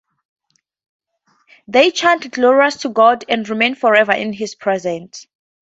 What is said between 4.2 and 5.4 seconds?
his presence.